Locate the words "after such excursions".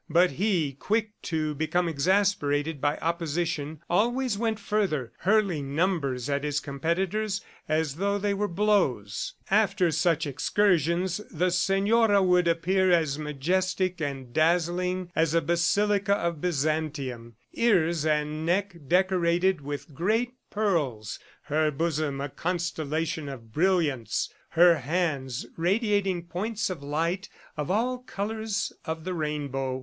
9.51-11.21